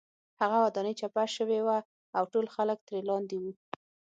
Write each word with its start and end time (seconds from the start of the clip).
هغه 0.41 0.57
ودانۍ 0.65 0.93
چپه 0.99 1.23
شوې 1.35 1.59
وه 1.65 1.77
او 2.17 2.23
ټول 2.33 2.45
خلک 2.55 2.79
ترې 2.87 2.99
لاندې 3.09 3.35
وو 3.41 3.51